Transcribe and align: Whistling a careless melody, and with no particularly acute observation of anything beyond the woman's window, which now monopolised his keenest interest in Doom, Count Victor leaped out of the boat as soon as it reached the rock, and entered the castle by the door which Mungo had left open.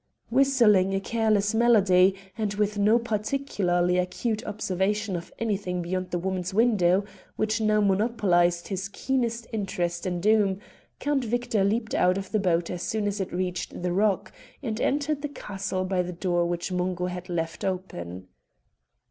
Whistling 0.31 0.95
a 0.95 0.99
careless 0.99 1.53
melody, 1.53 2.15
and 2.35 2.55
with 2.55 2.79
no 2.79 2.97
particularly 2.97 3.99
acute 3.99 4.43
observation 4.47 5.15
of 5.15 5.31
anything 5.37 5.83
beyond 5.83 6.09
the 6.09 6.17
woman's 6.17 6.55
window, 6.55 7.05
which 7.35 7.61
now 7.61 7.81
monopolised 7.81 8.69
his 8.69 8.89
keenest 8.89 9.45
interest 9.53 10.07
in 10.07 10.19
Doom, 10.19 10.59
Count 10.99 11.23
Victor 11.23 11.63
leaped 11.63 11.93
out 11.93 12.17
of 12.17 12.31
the 12.31 12.39
boat 12.39 12.71
as 12.71 12.81
soon 12.81 13.05
as 13.05 13.21
it 13.21 13.31
reached 13.31 13.79
the 13.83 13.93
rock, 13.93 14.31
and 14.63 14.81
entered 14.81 15.21
the 15.21 15.29
castle 15.29 15.85
by 15.85 16.01
the 16.01 16.11
door 16.13 16.47
which 16.47 16.71
Mungo 16.71 17.05
had 17.05 17.29
left 17.29 17.63
open. 17.63 18.27